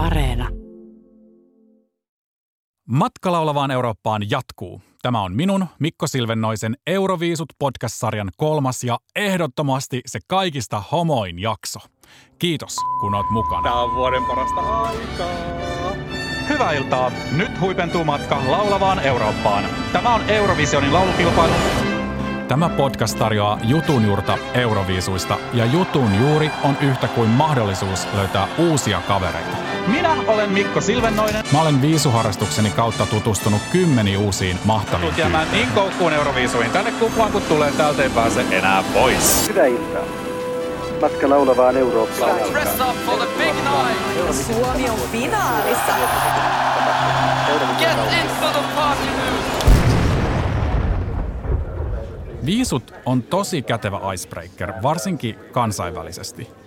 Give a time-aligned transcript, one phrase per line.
[0.00, 0.48] Areena.
[2.88, 4.82] Matka laulavaan Eurooppaan jatkuu.
[5.02, 11.78] Tämä on minun, Mikko Silvennoisen Euroviisut podcast-sarjan kolmas ja ehdottomasti se kaikista homoin jakso.
[12.38, 13.62] Kiitos, kun oot mukana.
[13.62, 15.92] Tää on vuoden parasta aikaa.
[16.48, 17.12] Hyvää iltaa.
[17.36, 19.64] Nyt huipentuu matka laulavaan Eurooppaan.
[19.92, 21.54] Tämä on Eurovisionin laulukilpailu.
[22.48, 29.02] Tämä podcast tarjoaa jutun juurta Euroviisuista ja jutun juuri on yhtä kuin mahdollisuus löytää uusia
[29.08, 29.69] kavereita.
[29.86, 31.44] Minä olen Mikko Silvennoinen.
[31.52, 36.72] Mä olen viisuharrastukseni kautta tutustunut kymmeni uusiin mahtaviin Tulet jäämään niin koukkuun Euroviisuihin.
[36.72, 39.48] Tänne kuplaan kun tulee, täältä ei pääse enää pois.
[39.48, 40.02] Hyvää iltaa.
[41.00, 42.36] Matka laulavaan Eurooppaan.
[42.52, 44.34] Dress up for the big night.
[44.46, 45.92] Suomi on finaalissa.
[47.78, 47.90] Get
[48.22, 49.70] into the party mood.
[52.46, 56.59] Viisut on tosi kätevä icebreaker, varsinkin kansainvälisesti.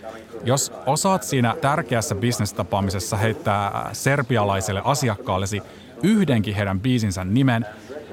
[0.44, 5.62] Jos osaat siinä tärkeässä bisnestapaamisessa heittää serbialaiselle asiakkaallesi
[6.04, 7.66] yhdenkin heidän biisinsä nimen,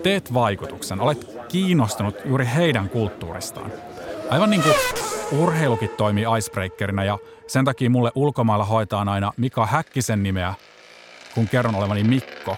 [0.03, 3.73] teet vaikutuksen, olet kiinnostunut juuri heidän kulttuuristaan.
[4.31, 4.75] Aivan niin kuin
[5.33, 10.55] urheilukin toimii icebreakerina ja sen takia mulle ulkomailla hoitaan aina Mika Häkkisen nimeä,
[11.35, 12.57] kun kerron olevani Mikko.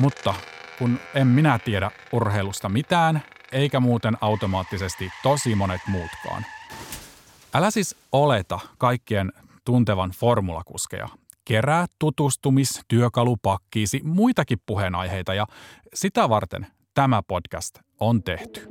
[0.00, 0.34] Mutta
[0.78, 6.44] kun en minä tiedä urheilusta mitään, eikä muuten automaattisesti tosi monet muutkaan.
[7.54, 9.32] Älä siis oleta kaikkien
[9.64, 11.08] tuntevan formulakuskeja.
[11.44, 15.46] Kerää tutustumis työkalupakkiisi muitakin puheenaiheita ja
[15.94, 18.68] sitä varten tämä podcast on tehty.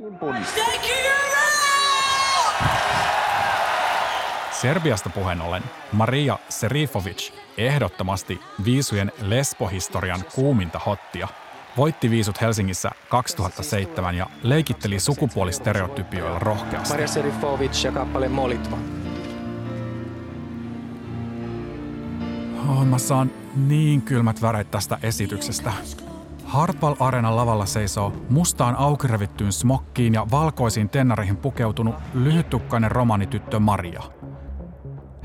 [4.60, 11.28] Serbiasta puheen ollen Maria Serifovic, ehdottomasti viisujen lesbohistorian kuuminta hottia,
[11.76, 16.94] voitti viisut Helsingissä 2007 ja leikitteli sukupuolistereotypioilla rohkeasti.
[16.94, 18.76] Maria Serifovic ja kappale Molitva.
[22.68, 25.72] Oh, mä saan niin kylmät väreet tästä esityksestä.
[26.44, 34.02] Hardball Areenan lavalla seisoo mustaan aukirevittyyn smokkiin ja valkoisiin tennareihin pukeutunut lyhyttukkainen romanityttö Maria.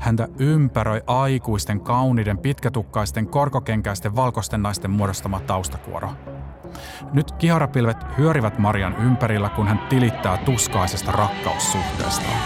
[0.02, 6.12] Häntä ympäröi aikuisten, kauniiden, pitkätukkaisten, korkokenkäisten valkoisten naisten muodostama taustakuoro.
[7.12, 12.40] Nyt kiharapilvet hyörivät Marian ympärillä, kun hän tilittää tuskaisesta rakkaussuhteestaan.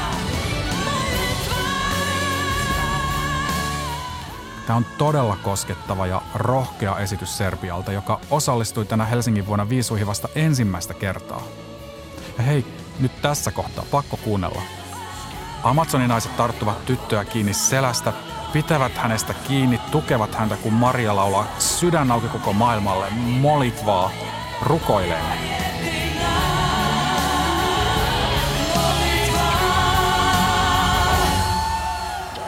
[4.66, 10.28] Tämä on todella koskettava ja rohkea esitys Serbialta, joka osallistui tänä Helsingin vuonna viisuihin vasta
[10.34, 11.42] ensimmäistä kertaa.
[12.38, 12.66] Ja hei,
[13.00, 14.62] nyt tässä kohtaa pakko kuunnella.
[15.62, 18.12] Amazoninaiset tarttuvat tyttöä kiinni selästä,
[18.52, 24.10] pitävät hänestä kiinni, tukevat häntä, kun Maria laulaa sydän auki koko maailmalle, molitvaa,
[24.62, 25.22] rukoilee.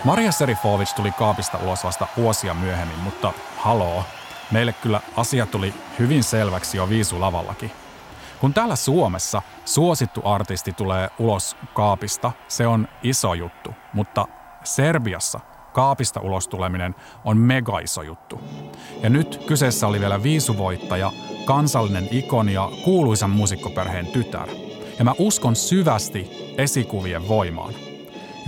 [0.05, 4.05] Maria Serifovic tuli kaapista ulos vasta vuosia myöhemmin, mutta haloo,
[4.51, 7.71] meille kyllä asia tuli hyvin selväksi jo viisulavallakin.
[8.41, 14.27] Kun täällä Suomessa suosittu artisti tulee ulos kaapista, se on iso juttu, mutta
[14.65, 15.41] Serbiassa
[15.73, 16.95] kaapista ulos tuleminen
[17.25, 18.41] on mega iso juttu.
[19.03, 21.13] Ja nyt kyseessä oli vielä viisuvoittaja,
[21.45, 24.49] kansallinen ikoni ja kuuluisan muusikkoperheen tytär.
[24.99, 27.88] Ja mä uskon syvästi esikuvien voimaan.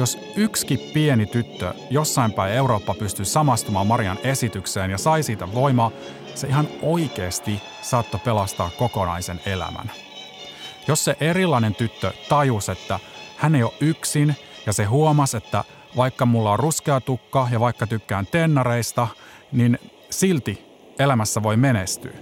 [0.00, 5.90] Jos yksikin pieni tyttö jossain päin Eurooppa pystyy samastumaan Marian esitykseen ja sai siitä voimaa,
[6.34, 9.90] se ihan oikeasti saattoi pelastaa kokonaisen elämän.
[10.88, 12.98] Jos se erilainen tyttö tajus, että
[13.36, 15.64] hän ei ole yksin ja se huomasi, että
[15.96, 19.08] vaikka mulla on ruskea tukka ja vaikka tykkään tennareista,
[19.52, 19.78] niin
[20.10, 20.64] silti
[20.98, 22.12] elämässä voi menestyä.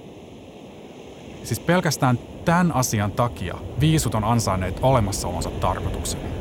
[1.44, 6.37] Siis pelkästään tämän asian takia viisut on ansainneet olemassaolonsa tarkoituksen.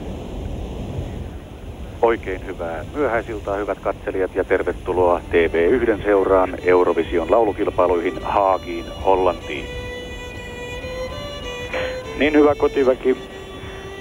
[2.01, 9.65] Oikein hyvää myöhäisiltaa, hyvät katselijat, ja tervetuloa TV1 seuraan Eurovision laulukilpailuihin Haagiin, Hollantiin.
[12.19, 13.17] Niin hyvä kotiväki,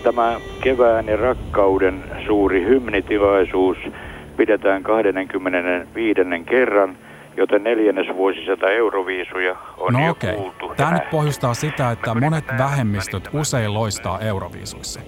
[0.02, 3.78] tämä kevään ja rakkauden suuri hymnitilaisuus
[4.36, 6.20] pidetään 25.
[6.48, 6.96] kerran,
[7.36, 10.36] joten neljännes vuosisata euroviisuja on No jo okei.
[10.36, 10.72] kuultu.
[10.76, 15.00] Tämä nyt pohjustaa sitä, että monet vähemmistöt usein loistaa euroviisuissa.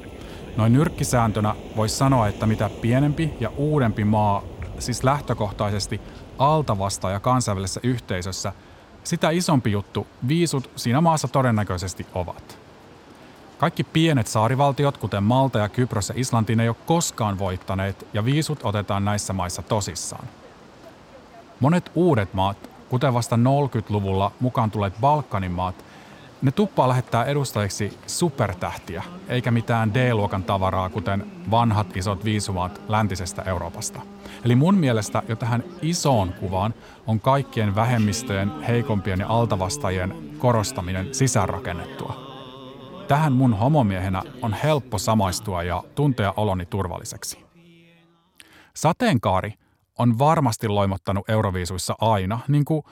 [0.58, 4.42] Noin nyrkkisääntönä voisi sanoa, että mitä pienempi ja uudempi maa,
[4.78, 6.00] siis lähtökohtaisesti
[6.38, 8.52] altavastaaja kansainvälisessä yhteisössä,
[9.04, 12.58] sitä isompi juttu viisut siinä maassa todennäköisesti ovat.
[13.58, 18.24] Kaikki pienet saarivaltiot, kuten Malta ja Kypros ja Islanti, ne ei ole koskaan voittaneet ja
[18.24, 20.28] viisut otetaan näissä maissa tosissaan.
[21.60, 25.84] Monet uudet maat, kuten vasta 40-luvulla mukaan tulleet Balkanin maat,
[26.42, 34.00] ne tuppaa lähettää edustajiksi supertähtiä, eikä mitään D-luokan tavaraa, kuten vanhat isot viisumaat läntisestä Euroopasta.
[34.44, 36.74] Eli mun mielestä jo tähän isoon kuvaan
[37.06, 42.28] on kaikkien vähemmistöjen, heikompien ja altavastajien korostaminen sisäänrakennettua.
[43.08, 47.44] Tähän mun homomiehenä on helppo samaistua ja tuntea oloni turvalliseksi.
[48.76, 49.54] Sateenkaari
[49.98, 52.82] on varmasti loimottanut Euroviisuissa aina, niin kuin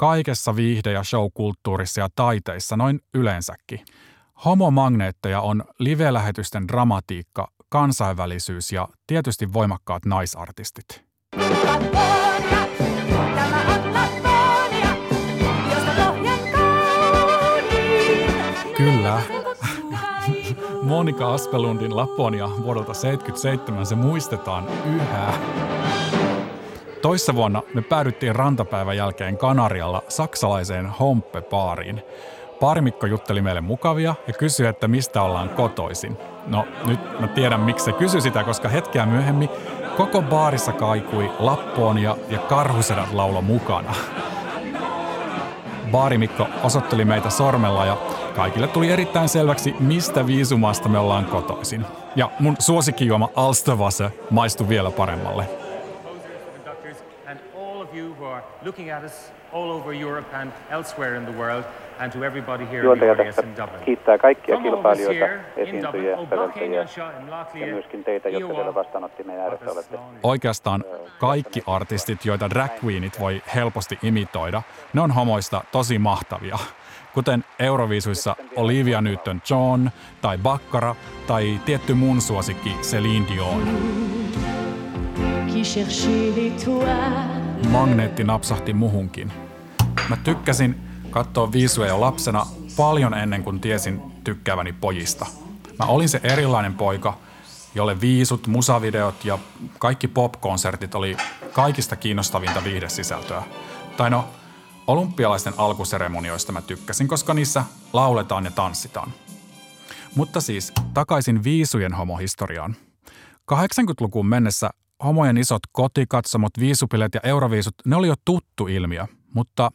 [0.00, 3.84] kaikessa viihde- ja showkulttuurissa ja taiteissa noin yleensäkin.
[4.44, 11.04] Homomagneetteja on live-lähetysten dramatiikka, kansainvälisyys ja tietysti voimakkaat naisartistit.
[18.76, 19.22] Kyllä.
[20.82, 25.32] Monika Aspelundin Laponia vuodelta 77 se muistetaan yhä.
[27.02, 32.02] Toissa vuonna me päädyttiin rantapäivän jälkeen Kanarialla saksalaiseen Hompe-baariin.
[32.60, 36.16] Paarimikko jutteli meille mukavia ja kysyi, että mistä ollaan kotoisin.
[36.46, 39.48] No nyt mä tiedän miksi se kysyi sitä, koska hetkeä myöhemmin
[39.96, 43.94] koko baarissa kaikui Lapponia ja Karhusedat laulo mukana.
[45.90, 47.96] Baarimikko osoitteli meitä sormella ja
[48.36, 51.86] kaikille tuli erittäin selväksi, mistä viisumasta me ollaan kotoisin.
[52.16, 55.59] Ja mun suosikkijuoma Alstövase maistui vielä paremmalle
[58.62, 61.64] looking at us all over Europe and elsewhere in the world
[61.98, 63.42] and to everybody here Juontaja tässä
[63.84, 65.26] kiittää kaikkia kilpailijoita,
[65.56, 66.86] esiintyjiä, säveltäjiä
[67.66, 69.98] ja myöskin teitä, jotka siellä vastaanottimien ääressä olette.
[70.22, 70.84] Oikeastaan
[71.18, 74.62] kaikki artistit, joita drag queenit voi helposti imitoida,
[74.92, 76.58] ne on homoista tosi mahtavia.
[77.14, 79.90] Kuten Euroviisuissa Olivia Newton-John
[80.20, 80.94] tai Bakkara
[81.26, 83.62] tai tietty mun suosikki Celine Dion.
[85.52, 89.32] Qui cherchait l'étoile magneetti napsahti muhunkin.
[90.08, 90.80] Mä tykkäsin
[91.10, 92.46] katsoa viisuja lapsena
[92.76, 95.26] paljon ennen kuin tiesin tykkääväni pojista.
[95.78, 97.18] Mä olin se erilainen poika,
[97.74, 99.38] jolle viisut, musavideot ja
[99.78, 101.16] kaikki popkonsertit oli
[101.52, 103.42] kaikista kiinnostavinta viihdesisältöä.
[103.96, 104.28] Tai no,
[104.86, 109.12] olympialaisten alkuseremonioista mä tykkäsin, koska niissä lauletaan ja tanssitaan.
[110.14, 112.76] Mutta siis takaisin viisujen homohistoriaan.
[113.52, 114.70] 80-lukuun mennessä
[115.04, 119.70] homojen isot kotikatsomot, viisupilet ja euroviisut, ne oli jo tuttu ilmiö, mutta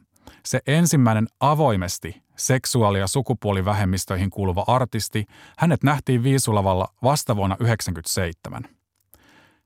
[0.45, 5.25] se ensimmäinen avoimesti seksuaali- ja sukupuolivähemmistöihin kuuluva artisti,
[5.57, 8.63] hänet nähtiin viisulavalla vasta vuonna 1997.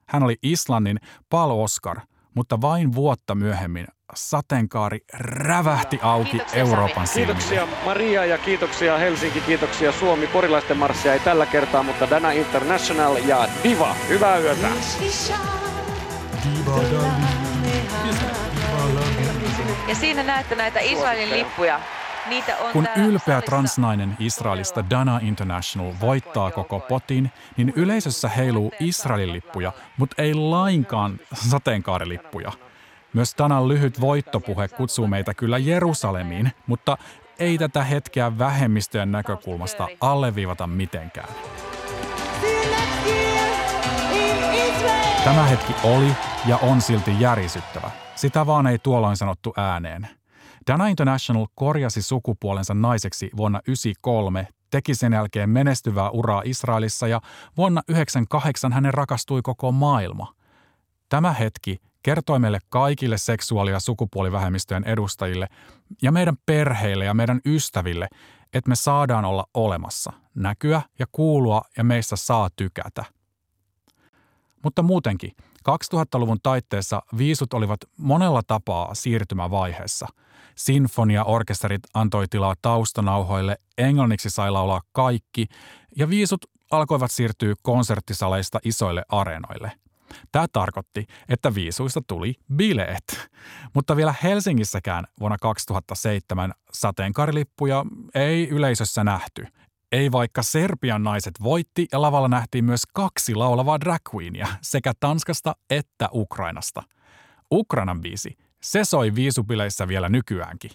[0.08, 2.00] Hän oli Islannin Paul Oscar,
[2.36, 7.34] mutta vain vuotta myöhemmin sateenkaari rävähti auki kiitoksia, Euroopan silmille.
[7.34, 10.28] Kiitoksia Maria ja kiitoksia Helsinki, kiitoksia Suomi.
[10.28, 13.96] Porilaisten marssia ei tällä kertaa, mutta Dana International ja Diva.
[14.10, 14.68] Hyvää yötä.
[19.88, 21.80] Ja siinä näette näitä Israelin lippuja.
[22.30, 29.34] Niitä on Kun ylpeä transnainen Israelista Dana International voittaa koko potin, niin yleisössä heiluu Israelin
[29.34, 32.52] lippuja, mutta ei lainkaan sateenkaarilippuja–
[33.14, 36.98] myös Tanan lyhyt voittopuhe kutsuu meitä kyllä Jerusalemiin, mutta
[37.40, 41.30] ei tätä hetkeä vähemmistöjen näkökulmasta alleviivata mitenkään.
[45.24, 46.12] Tämä hetki oli
[46.46, 47.92] ja on silti järisyttävä.
[48.16, 50.08] Sitä vaan ei tuolloin sanottu ääneen.
[50.68, 57.22] Dana International korjasi sukupuolensa naiseksi vuonna 1993, teki sen jälkeen menestyvää uraa Israelissa ja
[57.58, 60.34] vuonna 1998 hänen rakastui koko maailma.
[61.10, 65.48] Tämä hetki kertoi meille kaikille seksuaali- ja sukupuolivähemmistöjen edustajille
[66.02, 68.08] ja meidän perheille ja meidän ystäville,
[68.54, 73.06] että me saadaan olla olemassa, näkyä ja kuulua ja meistä saa tykätä.
[74.64, 75.32] Mutta muutenkin,
[75.70, 80.08] 2000-luvun taitteessa viisut olivat monella tapaa siirtymävaiheessa.
[80.56, 85.46] Sinfonia-orkesterit antoi tilaa taustanauhoille, englanniksi sai laulaa kaikki,
[85.98, 89.72] ja viisut alkoivat siirtyä konserttisaleista isoille areenoille–
[90.32, 93.30] Tämä tarkoitti, että viisuista tuli bileet.
[93.74, 97.86] Mutta vielä Helsingissäkään vuonna 2007 sateenkaarilippuja
[98.16, 99.48] ei yleisössä nähty.
[99.92, 105.56] Ei vaikka Serbian naiset voitti ja lavalla nähtiin myös kaksi laulavaa drag queenia sekä Tanskasta
[105.70, 106.84] että Ukrainasta.
[107.52, 110.72] Ukrainan biisi, se soi viisupileissä vielä nykyäänkin.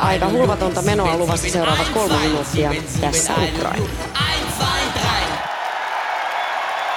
[0.00, 2.70] Aika hulvatonta menoa luvassa seuraavat kolme minuuttia.
[3.00, 4.11] Tässä Ukraina.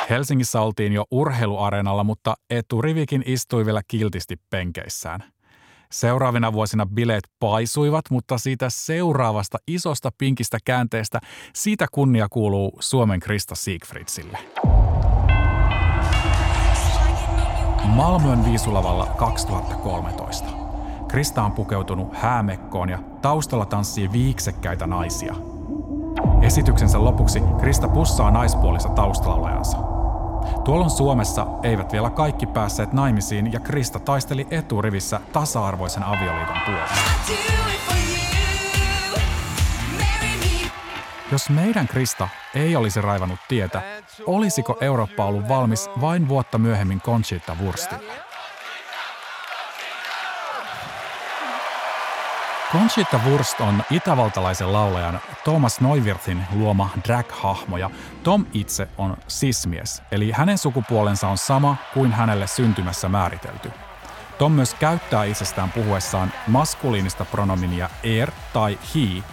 [0.09, 5.24] Helsingissä oltiin jo urheiluareenalla, mutta eturivikin istui vielä kiltisti penkeissään.
[5.91, 11.19] Seuraavina vuosina bileet paisuivat, mutta siitä seuraavasta isosta pinkistä käänteestä
[11.55, 14.38] siitä kunnia kuuluu Suomen Krista Siegfriedsille.
[17.83, 20.47] Malmön viisulavalla 2013.
[21.07, 25.35] Krista on pukeutunut häämekkoon ja taustalla tanssii viiksekkäitä naisia.
[26.41, 29.94] Esityksensä lopuksi Krista pussaa naispuolissa taustalaulajansa.
[30.63, 36.99] Tuolloin Suomessa eivät vielä kaikki päässeet naimisiin ja Krista taisteli eturivissä tasa-arvoisen avioliiton puolesta.
[41.31, 43.81] Jos meidän Krista ei olisi raivannut tietä,
[44.25, 48.25] olisiko Eurooppa ollut valmis vain vuotta myöhemmin Conchita Wurstille?
[52.72, 57.89] Conchita Wurst on itävaltalaisen laulajan Thomas Neuwirthin luoma drag-hahmo ja
[58.24, 63.72] Tom itse on sismies, eli hänen sukupuolensa on sama kuin hänelle syntymässä määritelty.
[64.38, 69.24] Tom myös käyttää itsestään puhuessaan maskuliinista pronominia er tai he,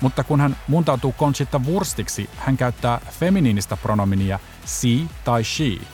[0.00, 4.88] mutta kun hän muuntautuu Conchita Wurstiksi, hän käyttää feminiinistä pronominia she
[5.24, 5.86] tai she.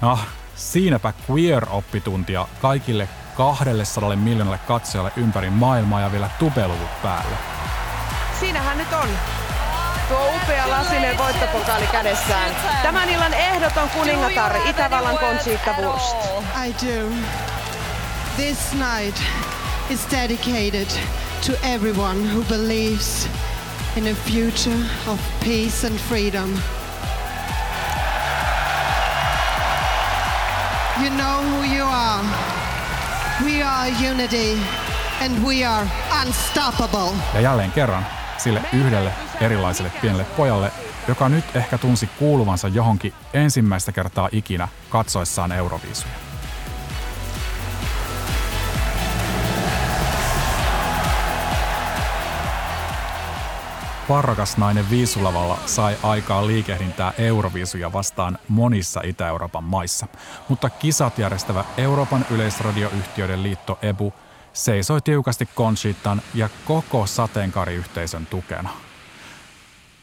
[0.00, 0.18] No,
[0.54, 7.36] siinäpä queer-oppituntia kaikille 200 miljoonalle katsojalle ympäri maailmaa ja vielä tubeluvut päälle.
[8.40, 9.08] Siinähän nyt on
[10.08, 12.50] tuo upea lasinen voittopokaali kädessään.
[12.82, 16.16] Tämän illan ehdoton kuningatar, Itävallan Conchita Wurst.
[16.66, 17.08] I do.
[18.36, 19.22] This night
[19.90, 20.88] is dedicated
[21.46, 23.28] to everyone who believes
[23.96, 26.50] in a future of peace and freedom.
[31.02, 32.63] You know who you are.
[33.42, 34.58] We are unity
[35.24, 35.86] and we are
[36.22, 37.16] unstoppable.
[37.34, 38.06] Ja jälleen kerran
[38.38, 40.72] sille yhdelle erilaiselle pienelle pojalle,
[41.08, 46.23] joka nyt ehkä tunsi kuuluvansa johonkin ensimmäistä kertaa ikinä katsoessaan Euroviisuja.
[54.08, 60.06] Parrakas nainen viisulavalla sai aikaa liikehdintää Euroviisuja vastaan monissa Itä-Euroopan maissa,
[60.48, 64.12] mutta kisat järjestävä Euroopan yleisradioyhtiöiden liitto EBU
[64.52, 68.70] seisoi tiukasti Conchitan ja koko sateenkaariyhteisön tukena.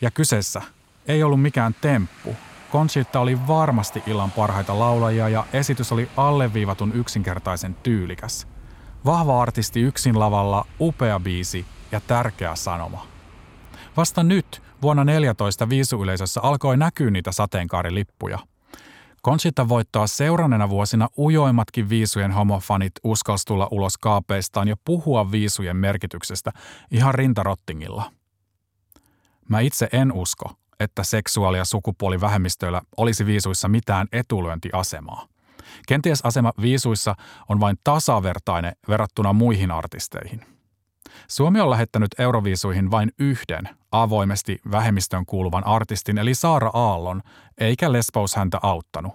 [0.01, 0.61] Ja kyseessä
[1.07, 2.35] ei ollut mikään temppu.
[2.71, 8.47] Conchita oli varmasti illan parhaita laulajia ja esitys oli alleviivatun yksinkertaisen tyylikäs.
[9.05, 13.10] Vahva artisti yksin lavalla, upea biisi ja tärkeä sanoma.
[13.97, 18.39] Vasta nyt, vuonna 14 viisuyleisössä alkoi näkyä niitä sateenkaarilippuja.
[19.25, 26.51] Conchita voittaa seurannena vuosina ujoimmatkin viisujen homofanit uskalsi tulla ulos kaapeistaan ja puhua viisujen merkityksestä
[26.91, 28.11] ihan rintarottingilla.
[29.49, 35.27] Mä itse en usko, että seksuaali- ja sukupuolivähemmistöillä olisi viisuissa mitään etulyöntiasemaa.
[35.87, 37.15] Kenties asema viisuissa
[37.49, 40.45] on vain tasavertainen verrattuna muihin artisteihin.
[41.27, 47.21] Suomi on lähettänyt Euroviisuihin vain yhden avoimesti vähemmistön kuuluvan artistin eli Saara Aallon,
[47.57, 49.13] eikä Lesbos häntä auttanut.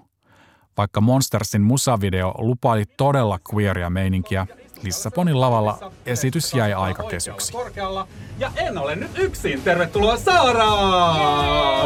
[0.77, 4.47] Vaikka Monstersin musavideo lupaili todella queeria meininkiä,
[4.83, 7.53] Lissabonin lavalla esitys jäi aika kesyksi.
[8.39, 9.63] Ja en ole nyt yksin.
[9.63, 10.69] Tervetuloa Saara!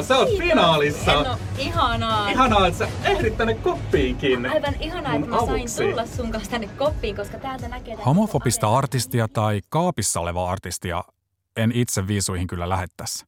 [0.02, 1.22] Sä oot finaalissa!
[1.22, 2.30] No, ihanaa!
[2.30, 4.46] Ihanaa, että sä ehdit tänne koppiinkin.
[4.46, 5.84] Aivan ihanaa, että mä sain avuksi.
[5.84, 7.94] tulla sun kanssa tänne koppiin, koska täältä näkee...
[7.94, 11.04] Homofobista artistia tai kaapissa olevaa artistia
[11.56, 13.24] en itse viisuihin kyllä lähettäisi.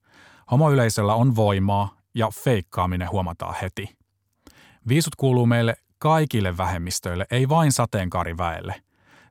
[0.51, 3.89] Homoyleisöllä on voimaa ja feikkaaminen huomataan heti.
[4.89, 8.75] Viisut kuuluu meille kaikille vähemmistöille, ei vain sateenkaariväelle.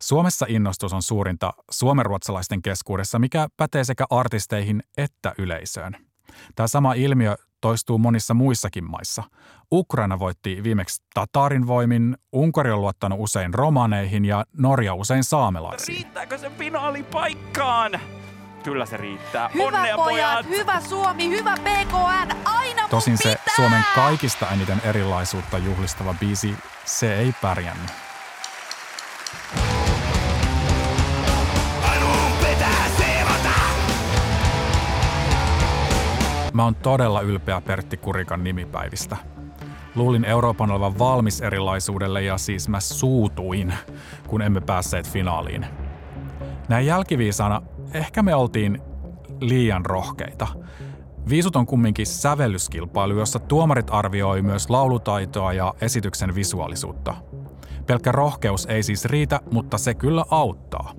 [0.02, 5.96] Suomessa innostus on suurinta suomenruotsalaisten keskuudessa, mikä pätee sekä artisteihin että yleisöön.
[6.56, 9.24] Tämä sama ilmiö toistuu monissa muissakin maissa.
[9.72, 15.98] Ukraina voitti viimeksi Tatarin voimin, Unkari on luottanut usein romaneihin ja Norja usein saamelaisiin.
[15.98, 18.00] Riittääkö se finaalipaikkaan?
[18.64, 19.50] Kyllä se riittää.
[19.54, 23.56] Hyvä Onnea pojat, hyvä Suomi, hyvä PKN, aina mun Tosin se pitää!
[23.56, 26.56] Suomen kaikista eniten erilaisuutta juhlistava biisi,
[26.86, 28.11] se ei pärjännyt.
[36.62, 39.18] Mä oon todella ylpeä Pertti Kurikan nimipäivistä.
[39.96, 43.74] Luulin Euroopan olevan valmis erilaisuudelle ja siis mä suutuin,
[44.28, 45.66] kun emme päässeet finaaliin.
[46.70, 47.62] Näin jälkiviisana
[47.94, 48.82] ehkä me oltiin
[49.40, 50.48] liian rohkeita.
[51.30, 57.16] Viisut on kumminkin sävellyskilpailu, jossa tuomarit arvioi myös laulutaitoa ja esityksen visuaalisuutta.
[57.88, 60.94] Pelkkä rohkeus ei siis riitä, mutta se kyllä auttaa.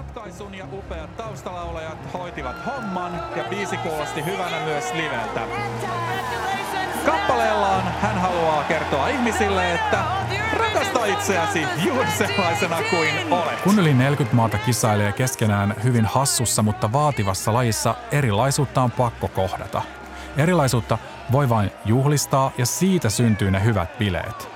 [0.00, 5.40] Ratkaisun ja upeat taustalaulajat hoitivat homman ja biisi kuulosti hyvänä myös liveltä.
[7.06, 10.04] Kappaleellaan hän haluaa kertoa ihmisille, että
[10.52, 13.60] rakasta itseäsi juuri sellaisena kuin olet.
[13.60, 19.82] Kun yli 40 maata kisailee keskenään hyvin hassussa, mutta vaativassa lajissa, erilaisuutta on pakko kohdata.
[20.36, 20.98] Erilaisuutta
[21.32, 24.48] voi vain juhlistaa ja siitä syntyy ne hyvät bileet.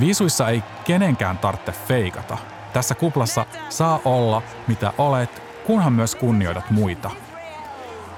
[0.00, 2.38] Viisuissa ei kenenkään tarvitse feikata.
[2.72, 7.10] Tässä kuplassa saa olla mitä olet, kunhan myös kunnioitat muita.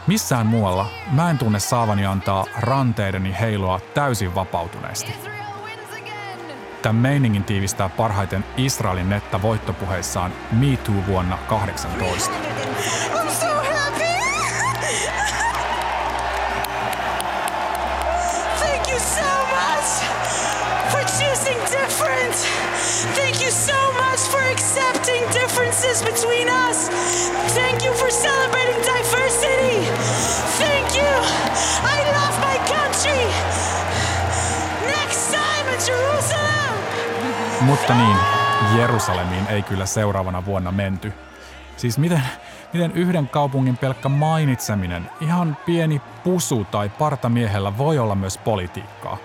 [0.06, 5.12] Missään muualla mä en tunne saavani antaa ranteideni heilua täysin vapautuneesti.
[6.82, 12.63] Tämän meiningin tiivistää parhaiten Israelin netta voittopuheissaan Me Too vuonna 18.
[37.64, 38.16] Mutta niin,
[38.76, 41.12] Jerusalemiin ei kyllä seuraavana vuonna menty.
[41.76, 42.23] Siis miten,
[42.73, 49.18] miten yhden kaupungin pelkkä mainitseminen, ihan pieni pusu tai partamiehellä voi olla myös politiikkaa?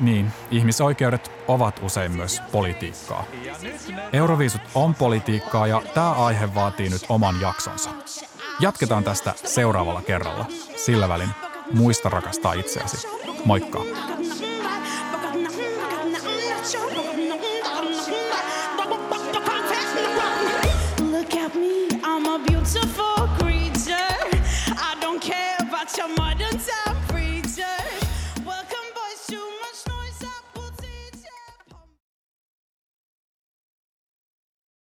[0.00, 3.24] Niin, ihmisoikeudet ovat usein myös politiikkaa.
[4.12, 7.90] Euroviisut on politiikkaa ja tämä aihe vaatii nyt oman jaksonsa.
[8.60, 10.46] Jatketaan tästä seuraavalla kerralla.
[10.76, 11.30] Sillä välin
[11.72, 13.08] muista rakastaa itseäsi.
[13.44, 13.80] Moikka!